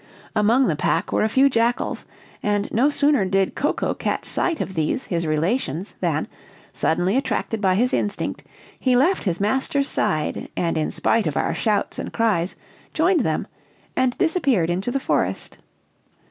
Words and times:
Among 0.35 0.65
the 0.65 0.75
pack 0.75 1.11
were 1.11 1.21
a 1.21 1.29
few 1.29 1.47
jackals, 1.47 2.07
and 2.41 2.71
no 2.71 2.89
sooner 2.89 3.23
did 3.23 3.53
Coco 3.53 3.93
catch 3.93 4.25
sight 4.25 4.59
of 4.59 4.73
these, 4.73 5.05
his 5.05 5.27
relations, 5.27 5.93
than, 5.99 6.27
suddenly 6.73 7.15
attracted 7.17 7.61
by 7.61 7.75
his 7.75 7.93
instinct, 7.93 8.43
he 8.79 8.95
left 8.95 9.25
his 9.25 9.39
master's 9.39 9.87
side, 9.87 10.49
and 10.57 10.75
in 10.75 10.89
spite 10.89 11.27
of 11.27 11.37
our 11.37 11.53
shouts 11.53 11.99
and 11.99 12.11
cries, 12.11 12.55
joined 12.95 13.19
them, 13.19 13.45
and 13.95 14.17
disappeared 14.17 14.71
into 14.71 14.89
the 14.89 14.99
forest. 14.99 15.59